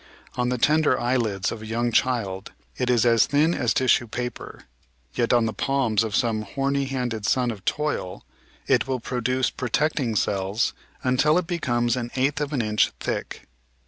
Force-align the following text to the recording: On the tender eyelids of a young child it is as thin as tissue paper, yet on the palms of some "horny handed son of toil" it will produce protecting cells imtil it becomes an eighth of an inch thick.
On 0.33 0.49
the 0.49 0.57
tender 0.57 0.99
eyelids 0.99 1.51
of 1.51 1.61
a 1.61 1.67
young 1.67 1.91
child 1.91 2.53
it 2.75 2.89
is 2.89 3.05
as 3.05 3.27
thin 3.27 3.53
as 3.53 3.71
tissue 3.71 4.07
paper, 4.07 4.63
yet 5.13 5.31
on 5.31 5.45
the 5.45 5.53
palms 5.53 6.03
of 6.03 6.15
some 6.15 6.41
"horny 6.41 6.85
handed 6.85 7.23
son 7.27 7.51
of 7.51 7.63
toil" 7.65 8.25
it 8.65 8.87
will 8.87 8.99
produce 8.99 9.51
protecting 9.51 10.15
cells 10.15 10.73
imtil 11.05 11.37
it 11.37 11.45
becomes 11.45 11.95
an 11.95 12.09
eighth 12.15 12.41
of 12.41 12.51
an 12.51 12.63
inch 12.63 12.91
thick. 12.99 13.47